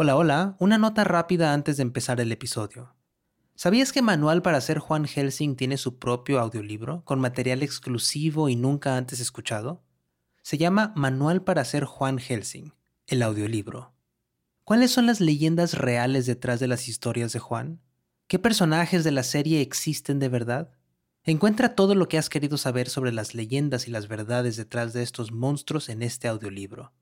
[0.00, 2.94] Hola, hola, una nota rápida antes de empezar el episodio.
[3.56, 8.54] ¿Sabías que Manual para ser Juan Helsing tiene su propio audiolibro con material exclusivo y
[8.54, 9.82] nunca antes escuchado?
[10.42, 12.74] Se llama Manual para ser Juan Helsing,
[13.08, 13.92] el audiolibro.
[14.62, 17.80] ¿Cuáles son las leyendas reales detrás de las historias de Juan?
[18.28, 20.70] ¿Qué personajes de la serie existen de verdad?
[21.24, 25.02] Encuentra todo lo que has querido saber sobre las leyendas y las verdades detrás de
[25.02, 26.92] estos monstruos en este audiolibro.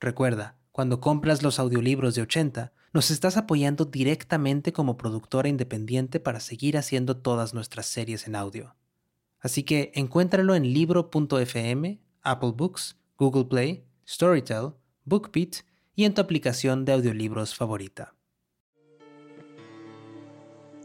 [0.00, 6.38] Recuerda, cuando compras los audiolibros de 80, nos estás apoyando directamente como productora independiente para
[6.38, 8.76] seguir haciendo todas nuestras series en audio.
[9.40, 15.64] Así que encuéntralo en libro.fm, Apple Books, Google Play, Storytel, BookBeat
[15.96, 18.14] y en tu aplicación de audiolibros favorita.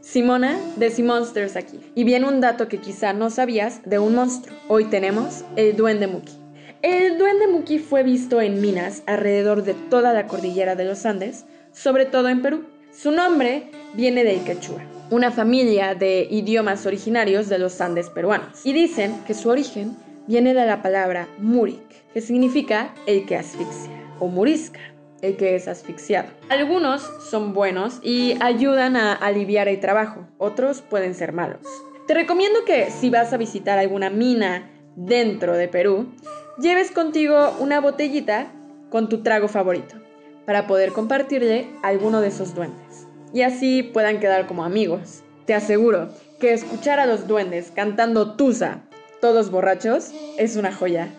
[0.01, 1.79] Simona de Monsters aquí.
[1.93, 4.57] Y viene un dato que quizá no sabías de un monstruo.
[4.69, 6.42] Hoy tenemos el Duende Muki.
[6.83, 11.45] El duende Muki fue visto en minas alrededor de toda la cordillera de los Andes,
[11.71, 12.65] sobre todo en Perú.
[12.91, 18.65] Su nombre viene del quechua, una familia de idiomas originarios de los Andes peruanos.
[18.65, 19.95] Y dicen que su origen
[20.27, 24.81] viene de la palabra murik, que significa el que asfixia, o murisca,
[25.21, 26.27] el que es asfixiado.
[26.49, 31.61] Algunos son buenos y ayudan a aliviar el trabajo, otros pueden ser malos.
[32.07, 36.13] Te recomiendo que si vas a visitar alguna mina dentro de Perú,
[36.57, 38.47] lleves contigo una botellita
[38.89, 39.95] con tu trago favorito
[40.45, 45.23] para poder compartirle a alguno de esos duendes y así puedan quedar como amigos.
[45.45, 46.09] Te aseguro
[46.39, 48.83] que escuchar a los duendes cantando Tusa,
[49.19, 51.09] todos borrachos, es una joya.